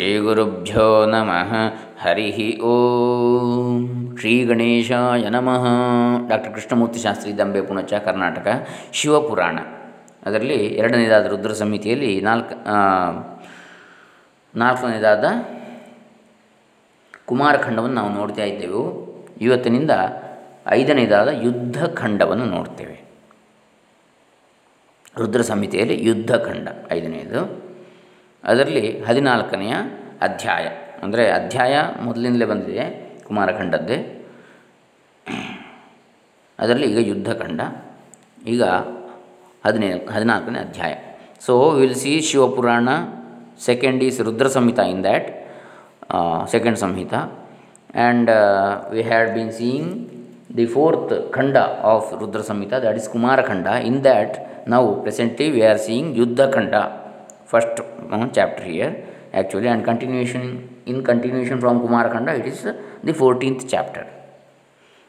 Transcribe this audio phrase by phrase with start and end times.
[0.00, 1.50] ಶ್ರೀಗುರುಭ್ಯೋ ನಮಃ
[2.02, 5.64] ಹರಿ ಓಂ ಶ್ರೀ ಗಣೇಶಾಯ ನಮಃ
[6.28, 9.58] ಡಾಕ್ಟರ್ ಕೃಷ್ಣಮೂರ್ತಿ ಶಾಸ್ತ್ರಿ ದಂಬೆ ಪುಣಚ, ಕರ್ನಾಟಕ, ಶಿವಪುರಾಣ.
[10.26, 12.54] ಅದರಲ್ಲಿ ಎರಡನೇದಾದ ರುದ್ರ ಸಮಿತಿಯಲ್ಲಿ ನಾಲ್ಕು
[14.58, 15.24] ನಾಲ್ಕನೇದಾದ
[17.26, 18.84] ಕುಮಾರಖಂಡವನ್ನು ನಾವು ನೋಡ್ತಾ ಇದ್ದೆವು.
[19.40, 19.90] ಇವತ್ತಿನಿಂದ
[20.66, 23.04] ಐದನೇದಾದ ಯುದ್ಧಖಂಡವನ್ನು ನೋಡ್ತೇವೆ.
[25.18, 27.69] ರುದ್ರ ಸಮಿತಿಯಲ್ಲಿ ಯುದ್ಧಖಂಡ ಐದನೆಯದು
[28.44, 29.74] ಅದರಲ್ಲಿ ಹದಿನಾಲ್ಕನೆಯ
[30.28, 30.66] ಅಧ್ಯಾಯ.
[31.04, 31.74] ಅಂದರೆ ಅಧ್ಯಾಯ
[32.06, 32.84] ಮೊದಲಿಂದಲೇ ಬಂದಿದೆ,
[33.26, 33.98] ಕುಮಾರಖಂಡದ್ದೇ.
[36.58, 37.60] ಅದರಲ್ಲಿ ಈಗ ಯುದ್ಧಖಂಡ,
[38.54, 38.62] ಈಗ
[39.66, 40.94] ಹದಿನೇ, ಹದಿನಾಲ್ಕನೇ ಅಧ್ಯಾಯ.
[41.46, 42.88] So will see Shivapurana
[43.68, 45.28] second is Rudra Samhita in that
[46.54, 47.14] second Samhita
[48.02, 48.30] and
[48.94, 49.92] we had been seeing
[50.58, 51.56] the fourth khanda
[51.92, 54.36] of Rudra Samhita that is Kumarakhanda in that
[54.74, 56.74] now presently we are seeing Yuddhakhanda
[57.52, 57.76] first
[58.10, 58.92] uh, chapter here
[59.32, 60.44] actually and continuation
[60.86, 62.62] in continuation from Kumarakhanda it is
[63.08, 64.04] the 14th chapter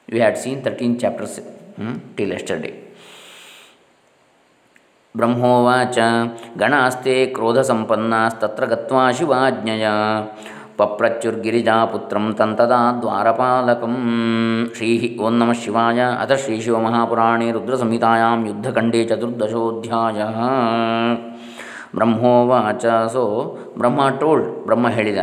[0.09, 1.35] we had seen 13 chapters
[1.77, 2.73] hmm, till yesterday
[5.15, 5.97] ಬ್ರಹ್ಮೋವಾಚ
[6.57, 9.87] ಗಣಾಸ್ತೆ ಕ್ರೋಧಸಂಪನ್ನಾಸ್ತತ್ರ ಗತ್ವಾ ಶಿವಾಜ್ಞಯ
[10.77, 13.95] ಪಪ್ರಚ್ಯುರ್ಗಿರಿಜಾಪುತ್ರಂ ತಂತದಾ ದ್ವಾರಪಾಲಕಂ
[14.75, 19.01] ಶ್ರೀ ಓಂ ನಮಃ ಶಿವಾಯ ಅಥ ಶ್ರೀ ಶಿವಮಹಾಪುರಾಣೇ ರುದ್ರಸಂಹಿತಾಯಾಂ ಯುದ್ಧಖಂಡೇ
[21.91, 23.23] ಚತುರ್ದಶೋಧ್ಯಾಯ ಬ್ರಹ್ಮೋವಾಚ so
[23.79, 25.21] ಬ್ರಹ್ಮ told ಬ್ರಹ್ಮ ಹೇಳಿದ,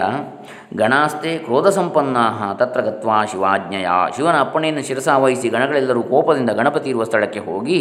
[0.81, 2.25] ಗಣಾಸ್ತೆ ಕ್ರೋಧ ಸಂಪನ್ನಾ
[2.61, 3.89] ತತ್ರ ಗತ್ವಾ ಶಿವಾಜ್ಞೆಯ.
[4.17, 7.81] ಶಿವನ ಅಪ್ಪಣೆಯನ್ನು ಶಿರಸಾವಹಿಸಿ ಗಣಗಳೆಲ್ಲರೂ ಕೋಪದಿಂದ ಗಣಪತಿ ಇರುವ ಸ್ಥಳಕ್ಕೆ ಹೋಗಿ,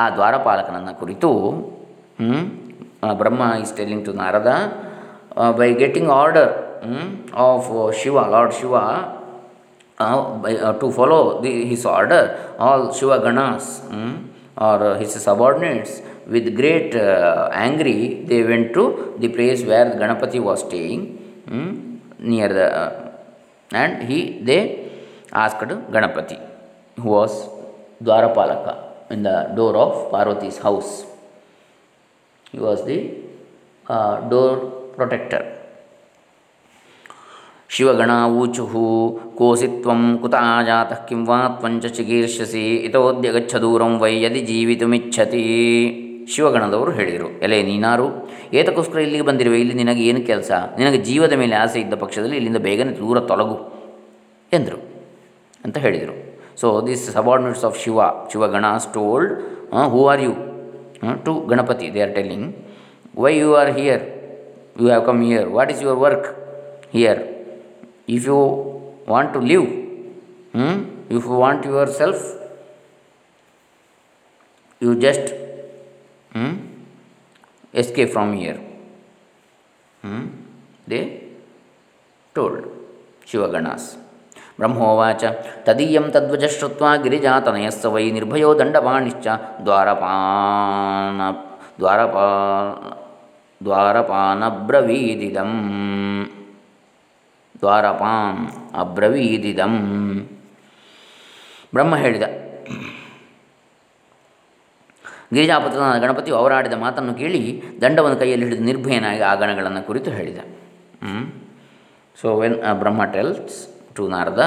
[0.00, 1.30] ಆ ದ್ವಾರಪಾಲಕನನ್ನು ಕುರಿತು
[3.22, 4.50] Brahma is telling to Narada
[5.58, 6.52] by getting order
[7.48, 7.68] of
[8.00, 8.74] Shiva lord Shiva
[10.80, 12.28] to follow the his order
[12.66, 13.70] all Shiva ganas
[14.68, 15.96] are his subordinates
[16.33, 17.97] with great uh, angry
[18.29, 18.83] they went to
[19.23, 21.03] the place where ganapati was staying
[21.49, 21.71] hmm,
[22.31, 22.91] near the uh,
[23.71, 24.61] and he they
[25.43, 26.37] asked ganapati
[26.97, 27.35] who was
[28.07, 28.73] dwarapalaka
[29.15, 30.93] in the door of parvati's house
[32.53, 32.99] he was the
[33.85, 34.55] uh, door
[34.97, 35.43] protector
[37.69, 38.73] ಶಿವಗಣಾವೂಚುಃ
[39.37, 45.41] ಕೋಸಿ ತ್ವಂ ಕುತ ಆಜಾತಃ ಕಿಂ ವಾ ತ್ವಂಚ ಚಿಕೀರ್ಷಸಿ ಇತೋದ್ಯ ಗಚ್ಚ ದೂರಂ Y ಯದಿ ಜೀವಿತುಮಿಚ್ಛತಿ
[46.34, 47.28] ಶಿವಗಣದವರು ಹೇಳಿದರು.
[47.44, 48.06] ಎಲೆ ನೀನಾರು,
[48.58, 50.50] ಏತಕ್ಕೋಸ್ಕರ ಇಲ್ಲಿಗೆ ಬಂದಿರುವೆ, ಇಲ್ಲಿ ನಿನಗೆ ಏನು ಕೆಲಸ?
[50.80, 53.58] ನಿನಗೆ ಜೀವದ ಮೇಲೆ ಆಸೆ ಇದ್ದ ಪಕ್ಷದಲ್ಲಿ ಇಲ್ಲಿಂದ ಬೇಗನೆ ದೂರ ತೊಲಗು
[54.52, 54.78] ಎಂದರು
[55.66, 56.14] ಅಂತ ಹೇಳಿದರು.
[56.60, 58.00] So this subordinates of Shiva
[58.32, 58.64] Shivagana
[58.96, 59.32] told
[59.92, 60.32] who are you
[61.26, 62.48] to Ganapati they are telling
[63.22, 64.02] why you are here
[64.80, 66.28] you have come here what is your work
[66.96, 67.20] here
[68.16, 68.38] if you
[69.14, 69.66] want to live
[71.16, 71.64] if you want
[72.00, 72.24] yourself
[74.82, 75.30] you just
[76.32, 76.52] hmm?
[77.74, 78.60] escape from here.
[80.02, 80.22] Hmm?
[80.86, 81.02] They
[82.36, 82.62] told
[83.26, 83.84] Shivaganas.
[84.58, 85.22] ಬ್ರಹ್ಮೋವಾಚ
[85.66, 89.26] ತದೀಯಂ ತದ್ವಜ ಶ್ರುತ್ವ ಗಿರಿಜಾತನಯಸ್ಸ Y ನಿರ್ಭಯೋ ದಂಡಪಾಣಿಶ್ಚ
[89.64, 91.20] ದ್ವಾರಪಾನ
[91.78, 92.26] ದ್ವಾರಪಾ
[93.60, 95.52] ದ್ವಾರಪಾನಬ್ರವೀದಿದಂ
[97.54, 98.42] ದ್ವಾರಪಾನ್
[98.74, 99.74] ಅಬ್ರವೀದಿದಂ
[101.72, 102.26] ಬ್ರಹ್ಮ ಹೇಳಿದ
[105.32, 110.38] ಗಿರಿಜಾಪುತ್ರನಾದ ಗಣಪತಿಯು ಅವರಾಡಿದ ಮಾತನ್ನು ಕೇಳಿ ದಂಡವನ್ನು ಕೈಯಲ್ಲಿ ಹಿಡಿದು ನಿರ್ಭಯನಾಗಿ ಆ ಗಣಗಳನ್ನು ಕುರಿತು ಹೇಳಿದ.
[112.20, 113.58] So when Brahma tells
[113.94, 114.42] to Narada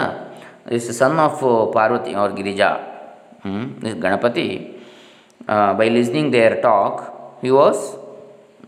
[0.71, 2.69] is son of Parvati or Girija
[3.83, 4.47] this Ganapati
[5.77, 6.99] by listening their talk
[7.43, 7.83] he was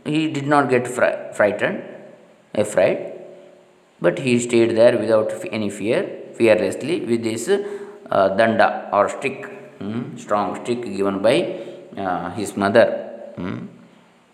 [0.08, 1.78] he did not get fry frighten
[2.54, 3.00] a but
[4.04, 6.06] but he stayed there without any fear
[6.38, 7.50] fearlessly with this
[8.40, 8.62] danda
[8.94, 9.44] or stick
[10.22, 10.86] strong stick
[11.22, 11.65] by uh,
[12.36, 12.88] his mother.
[13.36, 13.58] Hmm.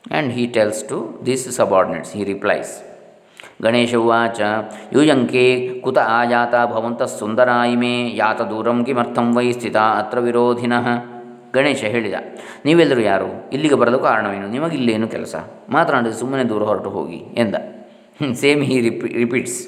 [0.05, 2.71] And he tells to these subordinates, he replies.
[3.63, 4.39] Ganesha ಉವಾಚ
[4.95, 5.43] ಯೂಯಂಕೆ
[5.83, 10.87] ಕುತ ಆಯಾತ ಭವಂತಃ ಸುಂದರ ಇಮೆ ಯಾತ ದೂರಂ ಕಿಮರ್ಥಂ Y ಸ್ಥಿತ ಅತ್ರ ವಿರೋಧಿನಃ
[11.57, 12.17] ಗಣೇಶ ಹೇಳಿದ
[12.65, 15.35] ನೀವೆಲ್ಲರೂ ಯಾರು ಇಲ್ಲಿಗೆ ಬರಲು ಕಾರಣವೇನು ನಿಮಗಿಲ್ಲೇನು ಕೆಲಸ
[15.75, 17.55] ಮಾತನಾಡಿದ ಸುಮ್ಮನೆ ದೂರ ಹೊರಟು ಹೋಗಿ ಎಂದ
[18.43, 19.59] same he rep repeats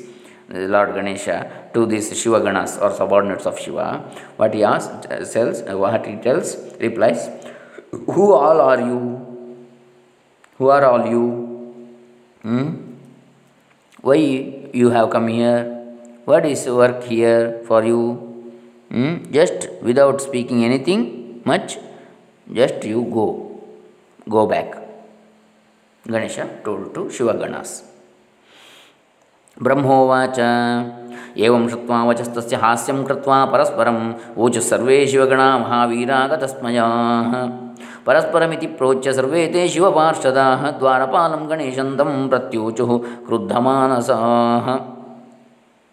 [0.74, 1.28] lord Ganesha
[1.76, 3.78] to this Shivaganas or subordinates of Shiva
[4.42, 4.88] what as
[5.34, 6.52] sells what he tells
[6.82, 7.24] replies
[8.14, 9.00] who all are you
[10.60, 11.24] who are all you
[14.04, 14.22] why
[14.74, 15.60] you have come here
[16.26, 18.00] what is work here for you
[18.92, 19.14] hmm?
[19.38, 21.02] just without speaking anything
[21.46, 21.70] much
[22.48, 23.28] just you go
[24.28, 24.70] go back
[26.06, 27.72] ganesha told to shivaganas
[29.58, 30.40] ಬ್ರಹ್ಮೋವಾಚ
[31.46, 33.98] ಏವಂ ಶುತ್ವಾ ವಚಸ್ತಸ್ಯ ಹಾಸ್ಯಂ ಕೃತ್ವಾ ಪರಸ್ಪರಂ
[34.46, 36.86] ಊಚು ಸರ್ವೇ ಶಿವಗಣಾ ಮಹಾವೀರಾಗತಸ್ಮಯಾ
[38.08, 40.48] ಪರಸ್ಪರಮಿತಿ ಪ್ರೋಚ್ಯ ಸರ್ವೇ ತೇ ಶಿವಪಾರ್ಷದಾ
[40.82, 42.86] ದ್ವಾರಪಾಲಂ ಗಣೇಶಂತಂ ಪ್ರತ್ಯೂಚು
[43.28, 44.68] ಕ್ರುದ್ಧಮಾನಸಾಃ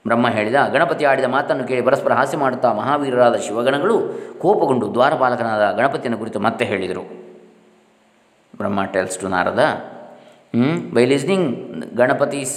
[0.04, 3.96] ಬ್ರಹ್ಮ ಹೇಳಿದ, ಗಣಪತಿ ಆಡಿದ ಮಾತನ್ನು ಕೇಳಿ ಪರಸ್ಪರ ಹಾಸ್ಯ ಮಾಡುತ್ತಾ ಮಹಾವೀರರಾದ ಶಿವಗಣಗಳು
[4.42, 7.02] ಕೋಪಗೊಂಡು ದ್ವಾರಪಾಲಕನಾದ ಗಣಪತಿಯನ್ನು ಕುರಿತು ಮತ್ತೆ ಹೇಳಿದರು.
[8.60, 9.64] Brahma tells to Narada
[10.96, 11.50] by listening
[12.00, 12.56] Ganapati's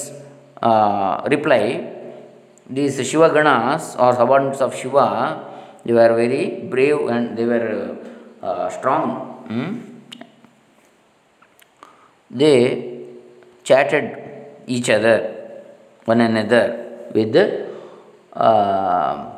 [1.34, 1.62] reply
[2.76, 4.98] these Shivaganas or subordinates of Shiva
[5.88, 7.46] they are very brave and they
[8.52, 9.12] are strong
[12.30, 13.06] they
[13.64, 14.06] chatted
[14.68, 15.18] each other,
[16.06, 16.66] one another,
[17.14, 19.30] with uh,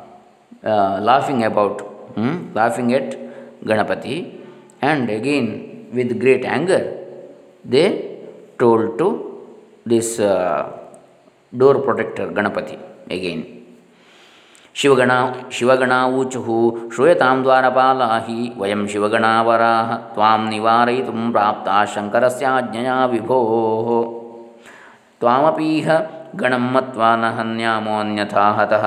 [0.64, 1.80] uh, laughing about,
[2.14, 3.16] hmm, laughing at
[3.64, 4.40] Ganapati,
[4.80, 6.96] and again with great anger,
[7.64, 8.18] they
[8.58, 9.08] told to
[9.84, 10.72] this uh,
[11.56, 12.78] door protector Ganapati
[13.10, 13.65] again.
[14.80, 15.10] Shivagana
[15.50, 16.40] ಶಿವಗಣಾವೂಚು
[16.94, 23.38] ಶ್ರೂಯತಾಂ ದ್ವಾರಪಾಲಾಹಿ ವಯಂ ಶಿವಗಣಾವರಾಹ ತ್ವಾಂ ನಿವಾರಯಿತುಂ ಪ್ರಾಪ್ತಾ ಶಂಕರಸ್ಯಾಜ್ಞಯಾ ವಿಭೋ.
[25.20, 25.88] ತ್ವಾಮಪೀಹ
[26.36, 28.84] ಗಣಂ ಮತ್ವಾ ಹನ್ಯಾಮೋ ಅನ್ಯಥಾ ಹತಃ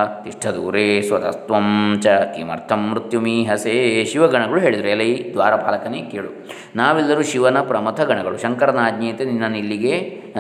[1.08, 1.68] ಸ್ವತಸ್ತ್ವಂ
[2.04, 3.76] ಚ ಕಿಮರ್ಥಂ ಮೃತ್ಯುಮೀಹಸೇ
[4.06, 6.30] ಶಿವಗಣಗಳು ಹೇಳಿದರು ಎಲೈ ದ್ವಾರಪಾಲಕನೇ ಕೇಳು
[6.76, 9.94] ನಾವೆಲ್ಲರೂ ಶಿವನ ಪ್ರಮಥ ಗಣಗಳು ಶಂಕರನ ಆಜ್ಞೆಯಂತೆ ನಿನ್ನನ್ನು ಇಲ್ಲಿಗೆ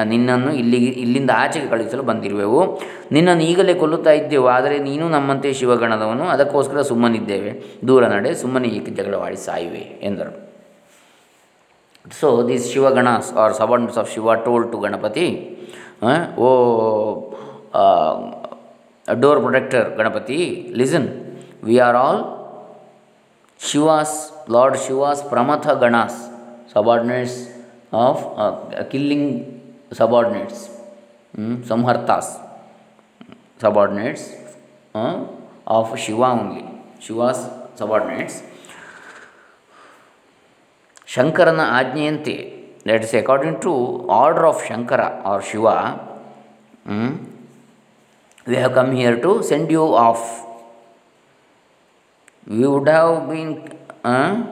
[0.05, 2.61] ನಿನ್ನನ್ನು ಇಲ್ಲಿಗೆ ಇಲ್ಲಿಂದ ಆಚೆಗೆ ಕಳುಹಿಸಲು ಬಂದಿರುವೆವು
[3.11, 7.53] ನಿನ್ನನ್ನು ಈಗಲೇ ಕೊಲ್ಲುತ್ತಾ ಇದ್ದೆವು ಆದರೆ ನೀನು ನಮ್ಮಂತೆ ಶಿವಗಣದವನು ಅದಕ್ಕೋಸ್ಕರ ಸುಮ್ಮನಿದ್ದೇವೆ
[7.87, 10.33] ದೂರ ನಡೆ ಸುಮ್ಮನೆ ಏಕೆ ಜಗಳವಾಡಿ ಸಾಯಿವೆ ಎಂದರು
[12.05, 15.25] so this Shivaganas or subordinates of Shiva told to Ganapati
[16.01, 17.35] oh
[17.73, 22.19] uh, door protector Ganapati, listen, we are all
[23.57, 26.31] Shiva's, Lord Shiva's Pramatha Ganas,
[26.71, 27.49] subordinates
[27.91, 29.61] of uh, killing
[29.91, 30.69] subordinates,
[31.35, 32.39] hmm, Samhartas,
[33.59, 34.31] subordinates
[34.95, 35.25] uh,
[35.67, 36.65] of Shiva only,
[36.99, 38.43] Shiva's subordinates.
[41.13, 42.33] ಶಂಕರನ ಆಜ್ಞೆಯಂತೆ
[42.85, 45.99] us say according to order of Shankara or Shiva,
[46.85, 47.17] hmm,
[48.45, 50.45] we have come here to send you off.
[52.47, 54.43] We would have been, uh,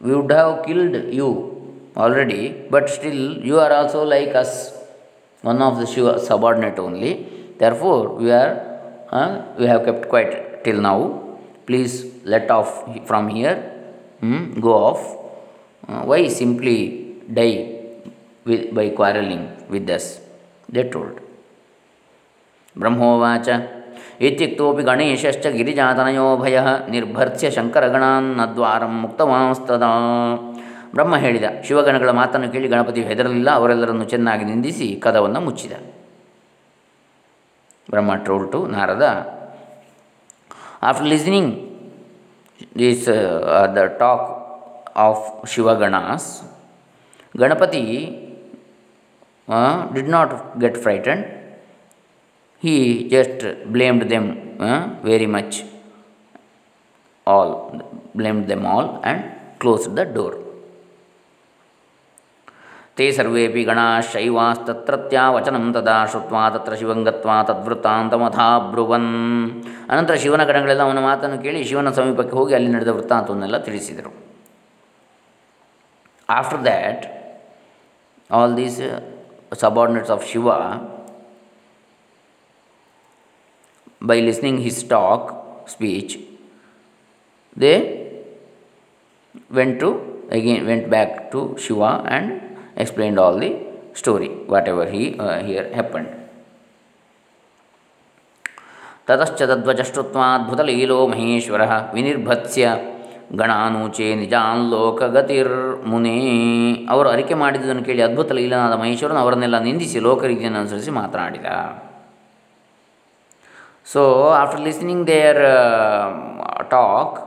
[0.00, 4.72] we would have killed you already, but still you are also like us,
[5.42, 7.28] one of the Shiva subordinate only.
[7.58, 11.38] Therefore, we are, uh, we have kept quiet till now.
[11.66, 13.56] Please let off from here,
[14.20, 15.16] hmm, go off.
[15.86, 17.54] Uh, why simply die
[18.46, 20.06] with, by quarreling with us.
[20.68, 21.16] They told.
[22.76, 23.48] ಬ್ರಹ್ಮೋವಾಚ
[24.20, 26.58] ಇತ್ಯುಕ್ತೋಪಿ ಗಣೇಶಶ್ಚ ಗಿರಿಜಾತನಯೋ ಭಯ
[26.88, 29.88] ನಿರ್ಭರ್ತ್ಯ ಶಂಕರಗಣಾನ್ನದ್ವಾರಂ ಮುಕ್ತವಾಸ್ತದಾ
[30.94, 35.72] ಬ್ರಹ್ಮ ಹೇಳಿದ ಶಿವಗಣಗಳ ಮಾತನ್ನು ಕೇಳಿ ಗಣಪತಿ ಹೆದರಲಿಲ್ಲ ಅವರೆಲ್ಲರನ್ನು ಚೆನ್ನಾಗಿ ನಿಂದಿಸಿ ಕದವನ್ನು ಮುಚ್ಚಿದ
[37.90, 39.06] Brahma told to Narada
[40.82, 41.52] after listening
[42.78, 43.08] this
[43.76, 44.28] the talk
[44.96, 46.30] of Shivaganas
[47.37, 47.81] Ganapati
[49.47, 51.25] uh, did not get frightened.
[52.63, 54.25] He just blamed them
[54.59, 55.63] uh, very much,
[57.27, 57.81] all,
[58.15, 59.19] blamed them all and
[59.59, 60.33] closed the door.
[62.97, 69.07] ते सर्वेपि गणाशैवास्तत्रत्या वचनं तदा श्रुत्वा तत्र ಶಿವಂ ಗತ್ವಾ ತದ್ವೃತ್ತಾಂತಮಥಾಬ್ರುವನ್
[69.91, 74.11] ಅನಂತರ ಶಿವನ ಗಣಗಳೆಲ್ಲ ಅವನ ಮಾತನ್ನು ಕೇಳಿ ಶಿವನ ಸಮೀಪಕ್ಕೆ ಹೋಗಿ ಅಲ್ಲಿ ನಡೆದ ವೃತ್ತಾಂತವನ್ನೆಲ್ಲ ತಿಳಿಸಿದರು
[76.29, 77.03] after that
[78.30, 79.00] all these uh,
[79.52, 80.86] subordinates of Shiva,
[84.00, 86.18] by listening his talk, speech,
[87.56, 88.22] they
[89.50, 89.90] went to
[90.30, 93.56] again went back to Shiva and explained all the
[93.94, 96.08] story, whatever he uh, here happened.
[99.08, 102.64] ततश्च तद्वचष्टुत्वाद्भुतलीलो महेश्वरः विनिर्भत्स्य
[103.40, 105.56] ಗಣಾನೂಚೆ ನಿಜಾನ್ ಲೋಕಗತಿರ್
[105.90, 106.18] ಮುನೇ.
[106.92, 111.48] ಅವರು ಅರಿಕೆ ಮಾಡಿದುದನ್ನು ಕೇಳಿ ಅದ್ಭುತ ಲೀಲನಾದ ಮಹೇಶ್ವರನು ಅವರನ್ನೆಲ್ಲ ನಿಂದಿಸಿ ಲೋಕರೀತಿಯನ್ನು ಅನುಸರಿಸಿ ಮಾತನಾಡಿದ.
[113.92, 114.02] So
[114.40, 115.42] after listening their
[116.74, 117.18] talk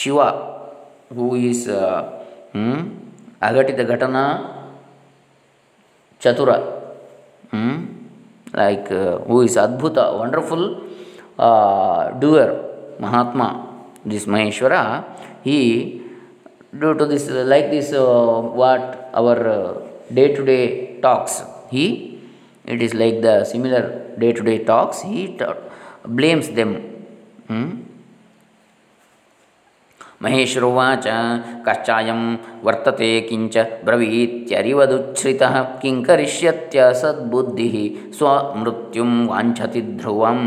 [0.00, 0.20] Shiva
[1.16, 1.66] who is
[3.48, 4.24] ಅಘಟಿತ ಘಟನಾ
[6.22, 6.50] ಚತುರ
[8.60, 8.92] ಲೈಕ್
[9.28, 10.66] ಹೂ ಈಸ್ ಅದ್ಭುತ wonderful
[12.22, 12.54] doer
[13.04, 13.42] Mahatma
[14.10, 14.74] this Maheshwara
[15.44, 15.58] he
[16.80, 19.36] due to this like this uh, what our
[20.18, 20.64] day to day
[21.06, 21.42] talks
[21.74, 21.86] he
[22.64, 23.82] it is like the similar
[24.22, 25.50] day to day talks he ta
[26.18, 26.72] blames them
[27.50, 27.70] hmm?
[30.22, 31.06] महेश्रुवाच
[31.66, 32.20] कश्चायं
[32.64, 37.76] वर्तते किञ्च ब्रवीत्यरिवदुच्छ्रितः किं करिष्यत्य सद्बुद्धिः
[38.16, 40.44] स्वमृत्युं वाञ्छति ध्रुवम्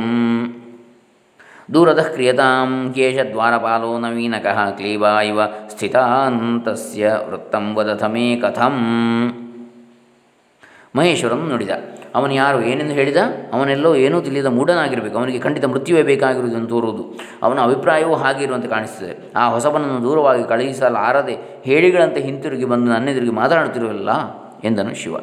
[1.74, 8.76] ದೂರದ ಕ್ರಿಯತಾಂ ಕೇಶ ದ್ವಾರಪಾಲೋ ನವೀನಕಃ ಕ್ಲೀಬಾ ಇವ ಸ್ಥಿತಾಂತಸ್ಯ ವೃತ್ತಂ ವದಥ ಮೇ ಕಥಂ
[10.96, 11.70] ಮಹೇಶ್ವರಂ ನುಡಿದ,
[12.16, 12.62] ಅವನು ಯಾರು?
[12.62, 13.18] ಏನೆಂದು ಹೇಳಿದ?
[13.54, 15.18] ಅವನೆಲ್ಲೋ ಏನೂ ತಿಳಿಯದ ಮೂಢನಾಗಿರಬೇಕು.
[15.18, 17.20] ಅವನಿಗೆ ಖಂಡಿತ ಮೃತ್ಯುವೇ ಬೇಕಾಗಿರುವುದನ್ನು ತೋರುವುದು.
[17.44, 19.34] ಅವನ ಅಭಿಪ್ರಾಯವೂ ಹಾಗಿರುವಂತೆ ಕಾಣಿಸುತ್ತದೆ.
[19.36, 24.10] ಆ ಹೊಸಬನನ್ನು ದೂರವಾಗಿ ಕಳುಹಿಸಲಾರದೆ ಹೇಳಿಗಳಂತೆ ಹಿಂತಿರುಗಿ ಬಂದು ನನ್ನೆದುರಿಗೆ ಮಾತನಾಡುತ್ತಿರುವಲ್ಲ?
[24.64, 25.16] ಎಂದನು Shiva.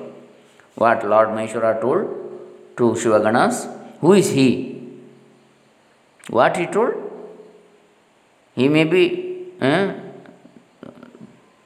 [0.83, 2.09] What lord Maheshwara told
[2.77, 3.67] to Shivaganas?
[4.01, 4.80] Who is he?
[6.31, 6.95] What he told?
[8.55, 9.03] He may be
[9.61, 9.93] eh,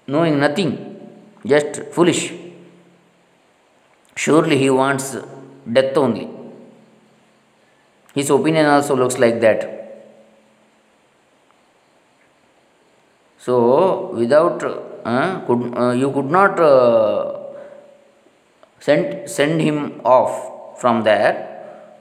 [0.07, 0.73] knowing nothing,
[1.45, 2.33] just foolish.
[4.17, 5.17] Surely he wants
[5.71, 6.29] death only.
[8.15, 9.71] His opinion also looks like that.
[13.39, 16.55] So, without eh, eh, you could not
[18.81, 21.35] send send him off from there,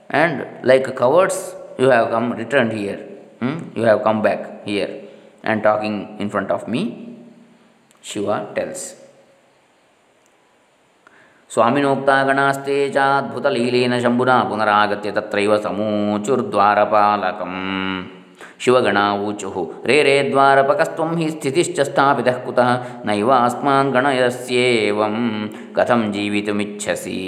[0.08, 2.98] and like cowards, you have come returned here.
[3.40, 3.56] Hmm?
[3.76, 4.90] You have come back here
[5.44, 6.82] and talking in front of me.
[8.02, 8.82] Shiva tells.
[11.50, 17.52] ಸ್ವಾಮಿನೋಕ್ತಾ ಗಣಾಸ್ತೆ ಚಾದ್ಭುತಲೀಲೇನ ಶಂಭುನಾ ಪುನರಾಗತ್ಯ ತತ್ರೈವ ಸಮೂಚುರ್ದ್ವಾರಪಾಲಕಂ
[18.64, 19.56] ಶಿವಗಣ ಊಚುಃ
[19.88, 22.70] ರೇ ರೇ ದ್ವಾರಪಕಸ್ತ್ವಂ ಹಿ ಸ್ಥಿತಿಶ್ಚ ಸ್ಥಾಪಿತಃ ಕುತಃ
[23.08, 25.16] ನೈವ ಅಸ್ಮಾನ್ ಗಣಯಸ್ಯೇವಂ
[25.76, 27.20] ಕಥಂ ಜೀವಿತುಮಿಚ್ಛಸಿ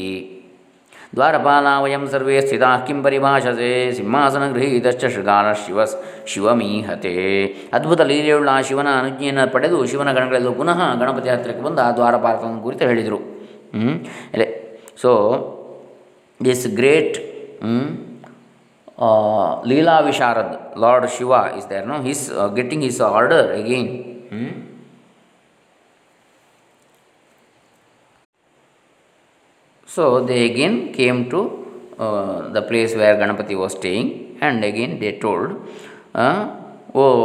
[1.14, 5.84] ದ್ವಾರಪಾಲಾ ವಯಂ ಸರ್ವೇ ಸ್ಥಿತಾ ಕಿಂ ಪರಿಭಾಷಸೆ ಸಿಂಹಾಸನ ಗೃಹೀತಶ್ಚ ಶೃಗಾಲ ಶಿವ
[6.32, 7.12] ಶಿವಮೀಹತೆ
[7.72, 12.84] ಅದ್ಭುತ ಲೀಲೆಯುಳ್ಳ ಆ ಶಿವನ ಅನುಜ್ಞೆಯನ್ನು ಪಡೆದು ಶಿವನ ಗಣಗಳೆಲ್ಲೂ ಪುನಃ ಗಣಪತಿ ಹತ್ತಿರಕ್ಕೆ ಬಂದು ಆ ದ್ವಾರಪಾಲಕನ ಕುರಿತು
[12.84, 13.20] ಹೇಳಿದರು.
[15.02, 15.12] So
[16.44, 17.16] this great
[19.66, 23.90] leela visharad lord Shiva is there no his getting his order again
[29.96, 31.40] So they again came to
[31.98, 35.52] uh, the place where Ganapati was staying, and again they told,
[36.14, 36.42] uh,
[36.94, 37.16] "Oh,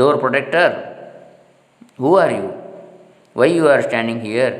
[0.00, 0.68] door protector,
[1.96, 2.48] who are you?
[3.38, 4.52] Why you are standing here?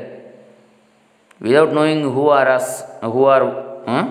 [1.39, 2.83] Without knowing who are us,
[3.15, 3.43] who are
[3.87, 4.05] huh?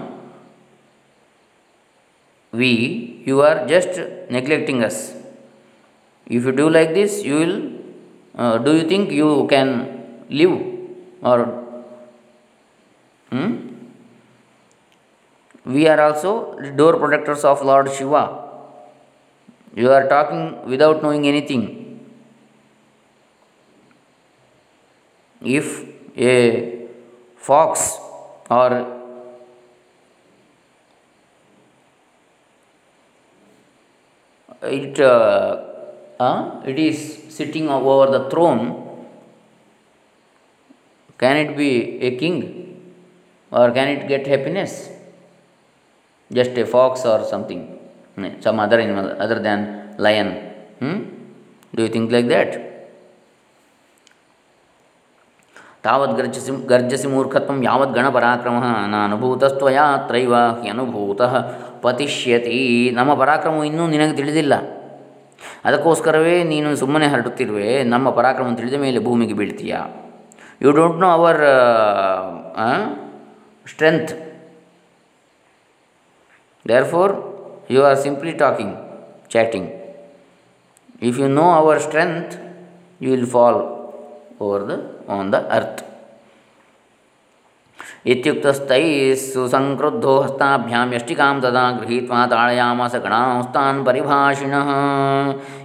[2.53, 4.99] we, you are just neglecting us.
[6.27, 7.57] If you do like this, you will.
[8.35, 9.69] Uh, do you think you can
[10.31, 10.59] live
[11.23, 11.39] or
[13.31, 13.69] Hmm?
[15.65, 18.45] We are also door protectors of Lord Shiva.
[19.75, 22.01] You are talking without knowing anything.
[25.43, 25.85] If
[26.17, 26.89] a
[27.37, 27.99] fox
[28.51, 28.99] or
[34.63, 39.07] it, uh, it is sitting over the throne,
[41.19, 42.68] can it be a king?
[43.53, 44.73] Or can it get happiness?
[46.31, 47.61] Just a fox or something,
[48.41, 49.61] some other animal other than
[49.99, 50.29] lion.
[50.79, 50.99] Hmm?
[51.73, 52.51] Do you think like that?
[55.85, 58.57] ತಾವತ್ ಗರ್ಜಸಿ ಗರ್ಜಸಿ ಮೂರ್ಖತ್ವಂ ಯಾವತ್ ಗಣಪರಾಕ್ರಮ
[58.93, 59.85] ನ ಅನುಭೂತಸ್ತ್ವಯಾ
[60.63, 61.35] ಹ್ಯನುಭೂತಃ
[61.85, 62.57] ಪತಿಷ್ಯತಿ
[62.97, 64.55] ನಮ್ಮ ಪರಾಕ್ರಮ ಇನ್ನೂ ನಿನಗೆ ತಿಳಿದಿಲ್ಲ
[65.67, 69.77] ಅದಕ್ಕೋಸ್ಕರವೇ ನೀನು ಸುಮ್ಮನೆ ಹರಡುತ್ತಿರುವೆ ನಮ್ಮ ಪರಾಕ್ರಮ ತಿಳಿದ ಮೇಲೆ ಭೂಮಿಗೆ ಬೀಳ್ತೀಯ
[70.65, 71.43] you don't know our
[73.69, 74.11] strength.
[76.67, 77.11] Therefore,
[77.69, 78.71] you are simply talking,
[79.29, 79.67] chatting.
[81.01, 82.33] If you know our strength,
[83.01, 83.57] you will fall
[84.41, 85.79] over the on the earth.
[88.13, 88.83] ಇತ್ಯುಕ್ತಸ್ಥೈ
[89.23, 94.69] ಸುಸಂಕ್ರುದ್ಧೋ ಹಸ್ತಾಭ್ಯಾಂ ಯಷ್ಟಿಕಾಂ ತದಾ ಗೃಹೀತ್ವಾ ತಾಳಯಾಮಾಸ ಗಣಾಂಸ್ತಾನ್ ಪರಿಭಾಷಿಣಃ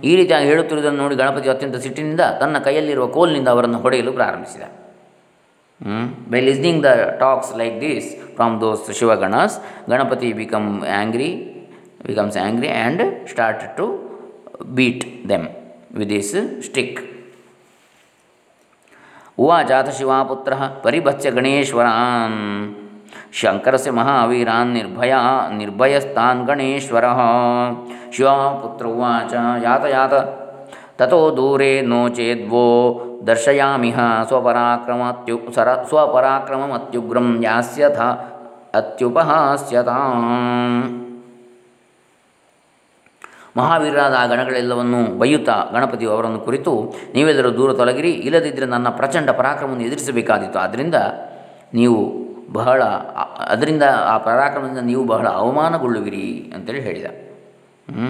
[0.10, 4.66] ಈ ರೀತಿಯಾಗಿ ಹೇಳುತ್ತಿರುವುದನ್ನು ನೋಡಿ ಗಣಪತಿ ಅತ್ಯಂತ ಸಿಟ್ಟಿನಿಂದ ತನ್ನ ಕೈಯಲ್ಲಿರುವ ಕೋಲಿನಿಂದ ಅವರನ್ನು ಹೊಡೆಯಲು ಪ್ರಾರಂಭಿಸಿದ
[5.84, 6.06] Hmm?
[6.32, 11.68] By listening the talks like this from those Shivaganas, Ganapati become angry,
[12.04, 13.86] becomes angry and started to
[14.74, 15.50] beat them
[15.92, 17.10] with his stick.
[19.44, 22.36] उवाचाथ शिवापुत्र परिभत्स्य गणेश्वरान्
[23.40, 25.22] शङ्करस्य महावीरान् Nirbhaya
[25.58, 27.20] निर्भयस्तान् गणेश्वरः
[28.16, 29.34] शिवापुत्र उवाच
[29.66, 30.14] यात यात
[31.00, 32.68] ತಥೋ ದೂರೇ ನೋ ಚೇದ್ವೋ
[33.28, 38.00] ದರ್ಶಯಾಮಿಹ ಸ್ವಪರಾಕ್ರಮತ್ಯು ಸರ ಸ್ವಪರಾಕ್ರಮತ್ಯುಗ್ರಂ ಯಾಸ್ಯಥ
[38.80, 39.98] ಅತ್ಯುಪಹಾಸ್ಯತಾ
[43.58, 46.72] ಮಹಾವೀರರಾದ ಆ ಗಣಗಳೆಲ್ಲವನ್ನು ಬೈಯುತ್ತಾ ಗಣಪತಿಯು ಅವರನ್ನು ಕುರಿತು,
[47.16, 50.58] ನೀವೆಲ್ಲರೂ ದೂರ ತೊಲಗಿರಿ ಇಲ್ಲದಿದ್ದರೆ ನನ್ನ ಪ್ರಚಂಡ ಪರಾಕ್ರಮವನ್ನು ಎದುರಿಸಬೇಕಾದೀತು.
[50.64, 50.98] ಆದ್ದರಿಂದ
[51.80, 52.00] ನೀವು
[52.58, 52.82] ಬಹಳ
[53.54, 57.08] ಅದರಿಂದ ಆ ಪರಾಕ್ರಮದಿಂದ ನೀವು ಬಹಳ ಅವಮಾನಗೊಳ್ಳುವಿರಿ ಅಂತೇಳಿ ಹೇಳಿದ.
[57.96, 58.10] ಹ್ಞೂ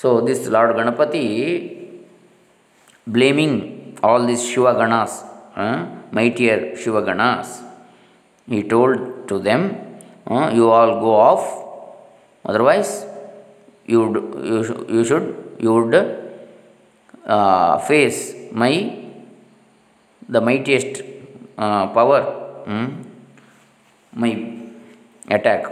[0.00, 2.00] So, this Lord Ganapati
[3.06, 5.12] blaming all these Shiva Ganas,
[5.54, 7.62] uh, mightier Shiva Ganas,
[8.48, 9.76] he told to them,
[10.26, 11.44] uh, You all go off,
[12.46, 13.04] otherwise,
[13.84, 15.94] you, would, you, you should, you would
[17.26, 19.04] uh, face my
[20.30, 21.02] the mightiest
[21.58, 23.04] uh, power, mm,
[24.14, 24.62] my
[25.28, 25.66] attack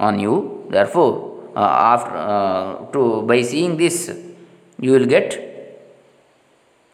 [0.00, 0.66] on you.
[0.70, 1.27] Therefore,
[1.86, 2.18] after
[2.92, 4.02] to by seeing this
[4.78, 5.34] you will get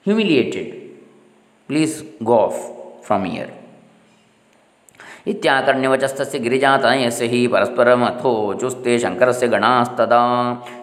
[0.07, 0.71] humiliated
[1.69, 2.63] please go off
[3.07, 3.53] from here
[5.33, 10.21] ಇತ್ಯಾಕರ್ಣ್ಯವಚಸ್ತಸ್ಯ ಗಿರಿಜಾತನಯಸ್ಯ ಹಿ ಪರಸ್ಪರಮಥೋಚುಸ್ತೆ ಶಂಕರಸ್ಯ ಗಣಾಸ್ತದಾ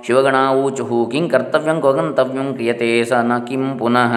[0.05, 4.13] ಶಿವಗಣಾ ಊಚುಃ ಕಿಂ ಕರ್ತವ್ಯಂ ಕ್ವ ಗಂತವ್ಯಂ ಕ್ರಿಯತೆ ಸ ನ ಕಿಂ ಪುನಃ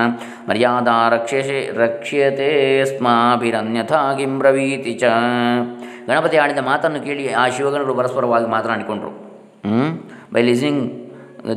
[0.48, 2.48] ಮರ್ಯಾದಾ ರಕ್ಷ್ಯಸೆ ರಕ್ಷ್ಯತೆ
[2.92, 5.12] ಸ್ಮಾಭಿರನ್ಯಥಾ ಕಿಂ ಬ್ರವೀತಿ ಚ
[6.08, 9.12] ಗಣಪತಿ ಆಡಿದ ಮಾತನ್ನು ಕೇಳಿ ಆ ಶಿವಗಣರು ಪರಸ್ಪರವಾಗಿ ಮಾತನಾಡಿಕೊಂಡರು
[10.34, 10.82] by listening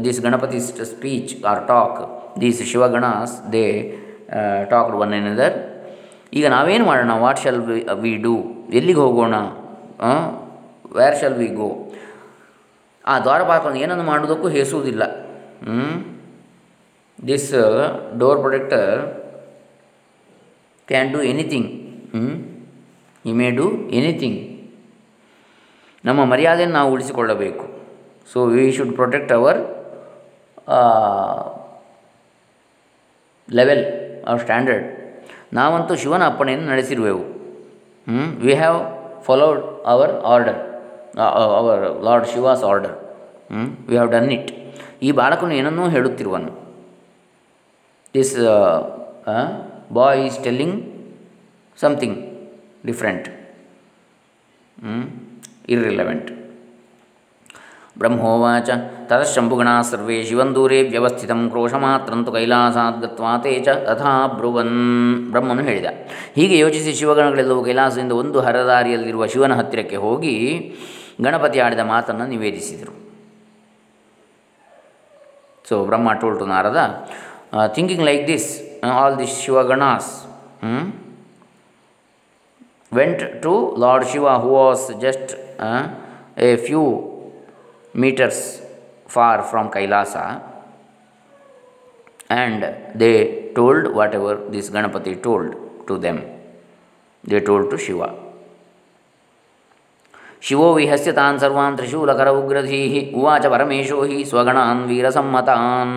[0.06, 0.60] this Ganapati
[0.94, 2.00] speech or talk
[2.42, 3.66] these Shivaganas they
[4.74, 5.56] talked one another
[6.38, 7.12] ಈಗ ನಾವೇನು ಮಾಡೋಣ?
[7.26, 8.34] What shall we we do
[8.78, 9.36] ಎಲ್ಲಿಗೆ ಹೋಗೋಣ?
[10.98, 11.70] ವೇರ್ ಶಾಲ್ ವಿ ಗೋ
[13.12, 15.04] ಆ ದ್ವಾರಪಾಲಕನು ಏನನ್ನು ಮಾಡುವುದಕ್ಕೂ ಹೇಸುವುದಿಲ್ಲ.
[17.30, 17.52] This
[18.22, 19.00] door protector
[20.88, 21.70] can do anything
[23.26, 23.68] he may do
[24.00, 24.40] anything
[26.04, 27.66] ನಮ್ಮ ಮರ್ಯಾದೆಯನ್ನು ನಾವು ಉಳಿಸಿಕೊಳ್ಳಬೇಕು.
[28.32, 29.60] So we should protect our
[33.58, 33.84] level
[34.30, 34.86] or standard
[35.58, 37.24] ನಾವಂತೂ ಶಿವನ ಅಪ್ಪಣೆಯನ್ನು ನಡೆಸಿರುವೆವು.
[38.46, 38.80] We have
[39.28, 39.60] followed
[39.94, 40.60] our order
[41.60, 42.96] our lord Shiva's order
[43.90, 44.52] we have done it
[45.08, 46.52] ಈ ಬಾಲಕನು ಏನನ್ನೂ ಹೇಳುತ್ತಿರುವನು.
[48.16, 48.36] This
[49.98, 50.78] boy is telling
[51.82, 52.18] something
[52.90, 53.28] different
[55.74, 56.30] irrelevant
[58.00, 58.70] ಬ್ರಹ್ಮೋವಾಚ
[59.10, 64.76] ತತಃಶಂಭುಗಣಾ ಸರ್ವೇ ಶಿವಂದೂರೇ ವ್ಯವಸ್ಥಿತಂ ಕ್ರೋಶಮಾತ್ರಂತು ಕೈಲಾಸಾತ್ ಗತ್ವಾ ತೇ ಚ ತಥಾ ಬ್ರುವನ್
[65.32, 65.86] ಬ್ರಹ್ಮನು ಹೇಳಿದ।
[66.36, 70.36] ಹೀಗೆ ಯೋಚಿಸಿ ಶಿವಗಣಗಳೆಲ್ಲವೂ ಕೈಲಾಸದಿಂದ ಒಂದು ಹರದಾರಿಯಲ್ಲಿರುವ ಶಿವನ ಹತ್ತಿರಕ್ಕೆ ಹೋಗಿ
[71.26, 72.94] ಗಣಪತಿ ಆಡಿದ ಮಾತನ್ನು ನಿವೇದಿಸಿದರು.
[75.70, 76.82] So Brahma told to Narada
[77.76, 78.50] thinking like this
[78.94, 80.12] all this Shivaganas
[83.00, 85.32] went to lord Shiva who was just
[86.48, 86.84] a few
[87.96, 88.62] meters
[89.08, 90.26] far from Kailasa
[92.30, 92.62] and
[92.96, 95.56] they told whatever this Ganapati told
[95.88, 96.18] to them.
[97.24, 98.10] They told to Shiva.
[100.42, 105.94] ಶಿವೋ ವಿಹಸ್ಯ ತಾನ್ ಸರ್ವಾನ್ ತ್ರಿಶೂಲಕರ ಉಗ್ರಧೀಹಿ ಉವಾಚ ಪರಮೇಶೋ ಹಿ ಸ್ವಗಣಾನ್ ವೀರಸಮ್ಮತಾನ್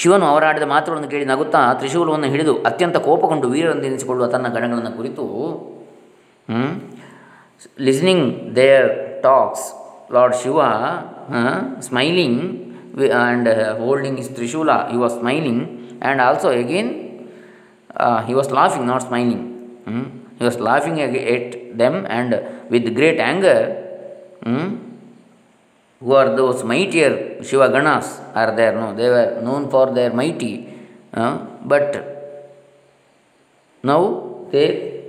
[0.00, 5.24] ಶಿವನು ಅವರಾಡಿದ ಮಾತುಗಳನ್ನು ಕೇಳಿ ನಗುತ್ತಾ ತ್ರಿಶೂಲವನ್ನು ಹಿಡಿದು ಅತ್ಯಂತ ಕೋಪಗೊಂಡು ವೀರರಂದೆನಿಸಿಕೊಳ್ಳುವ ತನ್ನ ಗಣಗಳನ್ನು ಕುರಿತು
[7.86, 8.26] listening
[8.60, 8.88] their
[9.22, 9.66] talks
[10.10, 10.70] Lord Shiva
[11.30, 13.46] uh, smiling and
[13.78, 17.28] holding his Trishula, he was smiling, and also again
[17.96, 19.42] uh, he was laughing, not smiling.
[19.84, 20.04] Hmm?
[20.38, 22.30] He was laughing at them and
[22.70, 23.84] with great anger.
[24.42, 24.76] Hmm?
[26.00, 28.72] Who are those mightier Shiva Ganas are there?
[28.72, 30.68] No, they were known for their mighty,
[31.12, 31.88] uh, but
[33.82, 35.02] now they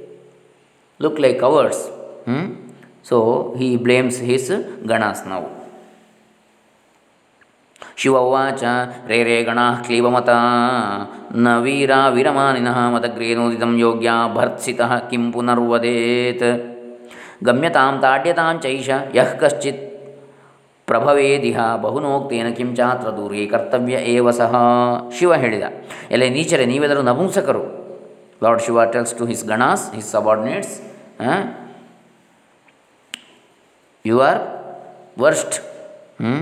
[0.97, 1.89] look like cowards.
[2.25, 2.68] Hmm?
[3.09, 3.17] So,
[3.59, 4.49] he blames his
[4.89, 5.47] ganas ನಾವು
[8.01, 8.63] ಶಿವ ಉವಾಚ
[9.09, 10.31] ರೇ ರೇ ಗಣ ಕ್ಲೀಬಮತ
[11.45, 16.49] ನ ವೀರ ವೀರಮಾನಿನಃ ಮತಗ್ರೇನೋದಿತಂ ಯೋಗ್ಯ ಭರ್ತ್ಸಿತ ಕಿಂ ಪುನರ್ವದೇತ್.
[17.47, 19.81] ಗಮ್ಯತಾಂ ತಾಡ್ಯತಾಂ ಚೈಷ, ಯಃ ಕಶ್ಚಿತ್
[20.87, 24.53] ಪ್ರಭವೇದಿಹ ಬಹುನೋಕ್ತೇನ ಕಿಂ ಚಾತ್ರ ದೂರೇ ಕರ್ತವ್ಯ ಏವ ಸಹ.
[25.17, 25.65] ಶಿವ ಹೇಳಿದ,
[26.17, 27.63] ಎಲೆ ನೀಚರೆ ನೀವೆಲ್ಲರೂ ನಪುಂಸಕರು.
[28.43, 30.75] Lord Shiva tells to his ganas, his subordinates
[34.05, 34.41] you are
[35.23, 35.57] worst
[36.23, 36.35] ಹ್ಞೂ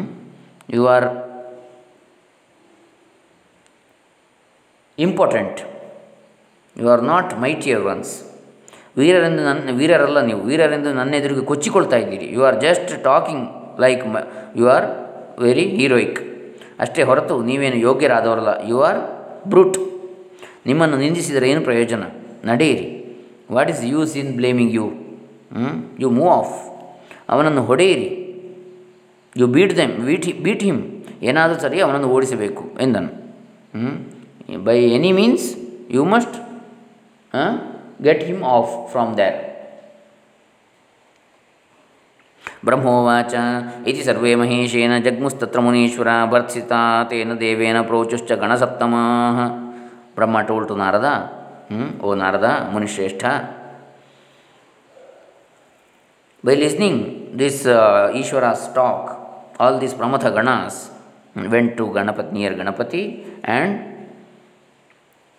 [0.76, 1.08] you are
[5.06, 5.60] important
[6.76, 8.14] you are not mightier ones
[9.00, 10.40] ವೀರರೆಂದು ನನ್ನ ವೀರರಲ್ಲ ನೀವು.
[10.50, 12.28] ವೀರರೆಂದು ನನ್ನ ಎದುರಿಗೆ ಕೊಚ್ಚಿಕೊಳ್ತಾ ಇದ್ದೀರಿ.
[12.36, 13.46] You are just talking
[13.84, 14.24] like ಮ
[14.60, 14.88] ಯು ಆರ್
[15.46, 16.20] ವೆರಿ ಹೀರೋಯಿಕ್
[16.84, 18.54] ಅಷ್ಟೇ ಹೊರತು ನೀವೇನು ಯೋಗ್ಯರಾದವರಲ್ಲ.
[18.70, 19.00] ಯು ಆರ್
[19.52, 19.78] ಬ್ರೂಟ್
[20.70, 22.04] ನಿಮ್ಮನ್ನು ನಿಂದಿಸಿದರೆ ಏನು ಪ್ರಯೋಜನ?
[22.52, 22.88] ನಡೆಯಿರಿ.
[23.58, 24.88] What is use in blaming you
[26.04, 26.56] you move off
[27.30, 28.10] ಅವನನ್ನು ಹೊಡೆಯಿರಿ.
[29.36, 30.82] You beat them beat beat him
[31.30, 33.12] ಏನಾದರೂ ಸರಿ ಅವನನ್ನು ಓಡಿಸಬೇಕು ಎಂದನು.
[34.68, 35.48] By any means
[35.96, 36.38] you must
[38.08, 39.38] get him off from there
[42.66, 43.34] ಬ್ರಹ್ಮೋವಾಚ,
[43.90, 49.38] ಇತಿ ಸರ್ವೇ ಮಹೇಶೇನ ಜಗ್ಮುಸ್ತತ್ರ ಮುನೀಶ್ವರ, ಭರ್ತ್ಸಿತಾ ತೇನ ದೇವೇನ ಪ್ರೋಚುಶ್ಚ ಗಣಸಪ್ತಮಃ
[50.16, 51.10] ಬ್ರಹ್ಮ ಟೋಲ್ ಟು ನಾರದ
[52.02, 53.24] ಓ ನಾರದ ಮುನಿಶ್ರೇಷ್ಠ
[56.44, 56.96] By listening
[57.34, 57.78] this uh,
[58.14, 59.04] Ishvara's talk,
[59.58, 60.76] all these Pramatha Ganas,
[61.48, 63.00] went to Ganapati near Ganapati
[63.48, 63.74] and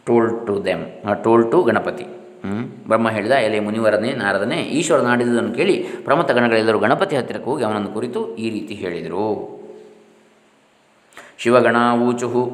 [0.07, 0.83] told to them
[1.25, 2.05] told to Ganapati
[2.45, 2.61] hmm?
[2.89, 5.75] Brahma ಹೇಳಿದ ಎಲೆ ಮುನಿವರನೇ ನಾರದನೇ ಈಶ್ವರ ನಾಡಿದುದನ್ನು ಕೇಳಿ
[6.07, 9.27] ಪ್ರಮಥ ಗಣಗಳೆಲ್ಲರೂ ಗಣಪತಿ ಹತ್ತಿರಕ್ಕೆ ಹೋಗಿ ಅವನನ್ನು ಕುರಿತು ಈ ರೀತಿ ಹೇಳಿದರು
[11.39, 12.45] ಶಿವಗಣಾವೂಚು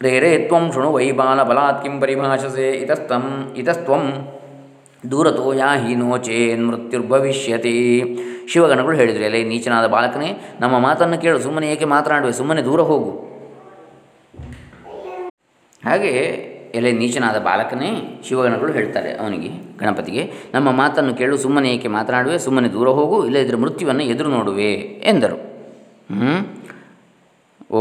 [0.00, 4.06] ರೇರೇ ತ್ವಂ ಶೃಣು ವೈ ಬಾಲ ಬಲಾತ್ ಕಿಂ ಪರಿಭಾಷಸೆ ಇತಸ್ತಂ ಇತಸ್ತ್ವಂ
[5.10, 7.74] ದೂರತೋ ಯಾಹಿ ನೋಚೇನ್ ಮೃತ್ಯುರ್ಭವಿಷ್ಯತಿ.
[8.52, 10.30] ಶಿವಗಣಗಳು ಹೇಳಿದರು, ಎಲೆ ನೀಚನಾದ ಬಾಲಕನೇ,
[10.62, 13.12] ನಮ್ಮ ಮಾತನ್ನು ಕೇಳು, ಸುಮ್ಮನೆ ಏಕೆ ಮಾತನಾಡುವೆ, ಸುಮ್ಮನೆ ದೂರ ಹೋಗು.
[15.88, 16.12] ಹಾಗೆ
[16.78, 17.90] ಎಲೆ ನೀಚನಾದ ಬಾಲಕನೇ
[18.26, 20.22] ಶಿವಗಣಗಳು ಹೇಳ್ತಾರೆ ಅವನಿಗೆ, ಗಣಪತಿಗೆ,
[20.54, 24.72] ನಮ್ಮ ಮಾತನ್ನು ಕೇಳು, ಸುಮ್ಮನೆ ಏಕೆ ಮಾತನಾಡುವೆ, ಸುಮ್ಮನೆ ದೂರ ಹೋಗು ಇಲ್ಲದಿದ್ದರೆ ಮೃತ್ಯುವನ್ನು ಎದುರು ನೋಡುವೆ,
[25.12, 25.38] ಎಂದರು?
[27.78, 27.80] ಓ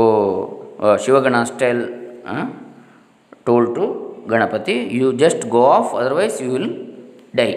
[1.04, 1.84] Shivagana style
[3.48, 3.86] told to
[4.34, 6.72] Ganapati, you just go off, otherwise you will
[7.39, 7.50] die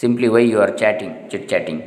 [0.00, 1.82] simply why you are chatting chit chatting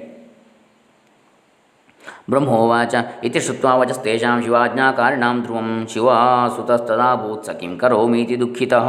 [2.31, 2.95] ಬ್ರಹ್ಮೋವಾಚ
[3.27, 8.87] ಇತಿ ಶ್ರುತ್ವಾ ವಚಸ್ತೇಷಾಂ ಶಿವಾಜ್ಞಾಕಾರಿಣಾಂ ಧ್ರುವಂ ಶಿವಾಸುತಸ್ತದಾಭೂತ್ ಸ ಕಿಂ ಕರೋಮೀತಿ ದುಃಖಿತಃ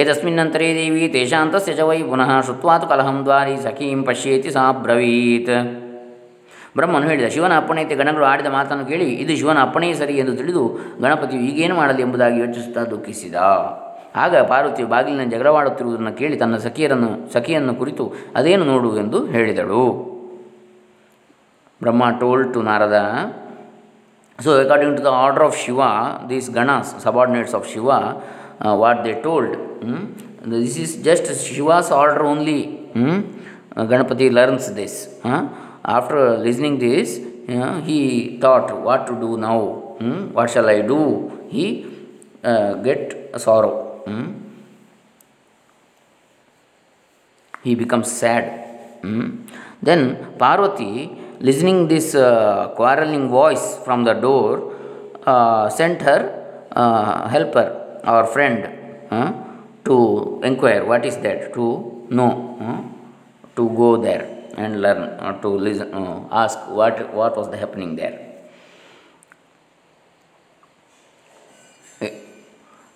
[0.00, 5.54] ಏತಸ್ಮಿನ್ನಂತರೇ ದೇವಿ ತೇಷಾಂ ತಸ್ಯ ಚ ವೈ ಪುನಃ ಶ್ರುತ್ವಾ ತು ಕಲಹಂ ದ್ವಾರಿ ಸಖೀಂ ಪಶ್ಯೇತಿ ಸಾ ಬ್ರವೀತ್
[6.78, 10.62] ಬ್ರಹ್ಮನು ಹೇಳಿದ, ಶಿವನ ಅಪ್ಪಣೆಯಂತೆ ಗಣಗಳು ಆಡಿದ ಮಾತನ್ನು ಕೇಳಿ, ಇದು ಶಿವನ ಅಪ್ಪಣೆಯೇ ಸರಿ ಎಂದು ತಿಳಿದು
[11.04, 13.36] ಗಣಪತಿಯು ಈಗೇನು ಮಾಡಲಿ ಎಂಬುದಾಗಿ ಯೋಚಿಸುತ್ತಾ ದುಃಖಿಸಿದ.
[14.22, 18.04] ಆಗ ಪಾರ್ವತಿಯು ಬಾಗಿಲಿನ ಜಗಳವಾಡುತ್ತಿರುವುದನ್ನು ಕೇಳಿ ತನ್ನ ಸಖಿಯರನ್ನು, ಸಖಿಯನ್ನು ಕುರಿತು
[18.38, 19.84] ಅದೇನು ನೋಡು ಎಂದು ಹೇಳಿದಳು.
[21.80, 22.98] Brahma told to Narada
[24.38, 25.80] so according to the order of Shiva
[26.32, 27.88] this ganas subordinates of Shiva
[28.82, 29.54] what they told
[30.54, 32.60] this is just Shiva's order only
[33.92, 34.96] Ganapati learns this
[35.96, 37.12] after listening this
[37.88, 37.98] he
[38.44, 39.58] thought what to do now
[40.38, 41.00] what shall I do
[41.54, 41.66] he
[42.82, 43.10] get
[43.44, 43.72] sorrow
[44.08, 44.28] hmm,
[47.62, 48.44] he becomes sad.
[49.02, 49.46] Hmm.
[49.82, 50.00] Then
[50.38, 54.74] Parvati, listening this uh, quarreling voice from the door,
[55.26, 56.20] uh, sent her
[56.72, 58.68] uh, helper or friend
[59.10, 59.32] uh,
[59.84, 62.80] to inquire what is that, to know, uh,
[63.56, 64.24] to go there
[64.56, 68.27] and learn, uh, to listen, uh, ask what what was the happening there.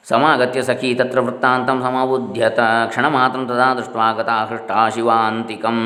[0.08, 5.78] ಸಮಾಗತ್ಯ ಸಖಿ ತತ್ರ ವೃತ್ತಾಂತಂ ಕ್ಷಣ ಕ್ಷಣಮಾತ್ರಂ ತದಾ ದೃಷ್ಟ್ವಾ ಗತಾ ಹೃಷ್ಟಾ ಶಿವಾಂತಿಕಂ.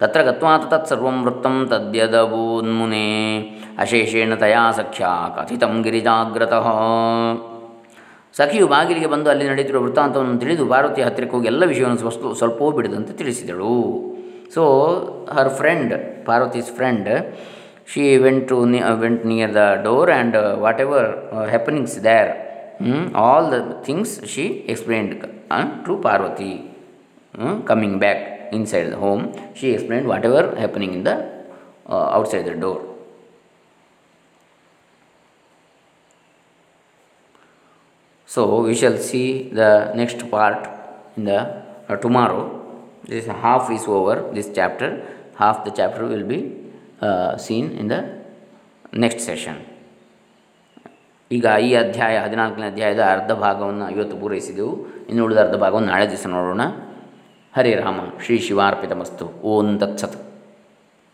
[0.00, 3.08] ತತ್ರ ಗತ್ವಾ ತತ್ಸರ್ವಂ ವೃತ್ತಂ ತದ್ಯದಭೂನ್ಮುನೆ.
[3.78, 6.68] ಅಶೇಷೇಣ ತಯಾ ಸಖ್ಯಾ ಕಥಿತಂ ಗಿರಿಜಾಗ್ರತಃ.
[8.38, 13.12] ಸಖಿಯು ಬಾಗಿಲಿಗೆ ಬಂದು ಅಲ್ಲಿ ನಡೆಯುತ್ತಿರುವ ವೃತ್ತಾಂತವನ್ನು ತಿಳಿದು ಪಾರ್ವತಿಯ ಹತ್ತಿರಕ್ಕೆ ಹೋಗಿ ಎಲ್ಲ ವಿಷಯವನ್ನು ಸ್ವಲ್ಪ ಸ್ವಲ್ಪವೂ ಬಿಡದಂತೆ
[13.20, 13.76] ತಿಳಿಸಿದಳು.
[14.54, 14.62] So
[15.36, 15.94] her friend
[16.26, 17.10] Parvati's friend
[17.92, 18.58] she went to
[19.02, 20.36] went near the door and
[20.86, 21.08] whatever
[21.54, 21.98] happenings
[22.78, 23.14] Hmm?
[23.14, 26.70] all the things she explained uh, to Parvati.
[27.34, 27.62] Hmm?
[27.62, 31.16] Coming back inside the home, she explained whatever happening in the
[31.88, 32.88] uh, outside the door.
[38.26, 40.68] So we shall see the next part
[41.16, 41.40] in the
[41.88, 42.42] uh, tomorrow.
[43.04, 44.30] This half is over.
[44.32, 45.02] This chapter,
[45.36, 46.54] half the chapter will be
[47.00, 48.00] uh, seen in the
[48.92, 49.64] next session.
[51.32, 54.86] ಈಗ ಈ ಅಧ್ಯಾಯ, ಹದಿನಾಲ್ಕನೇ ಅಧ್ಯಾಯದ ಅರ್ಧ ಭಾಗವನ್ನು ಇವತ್ತು ಪೂರೈಸಿದೆವು.
[55.08, 56.60] ಇನ್ನು ಉಳಿದ ಅರ್ಧ ಭಾಗವನ್ನು ನಾಳೆ ದಿವಸ ನೋಡೋಣ.
[57.56, 59.42] ಹರೇ ರಾಮ, ಶ್ರೀ ಶಿವಾರ್ಪಿತಮಸ್ತು.
[59.42, 60.27] ಓಂ ತತ್ಸತ್.